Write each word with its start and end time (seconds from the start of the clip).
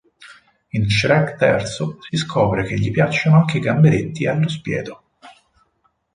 In 0.71 0.89
"Shrek 0.89 1.35
terzo" 1.35 1.97
si 1.99 2.17
scopre 2.17 2.65
che 2.65 2.73
gli 2.75 2.89
piacciono 2.89 3.35
anche 3.37 3.57
i 3.57 3.61
gamberetti 3.61 4.25
allo 4.25 4.49
spiedo. 4.49 5.03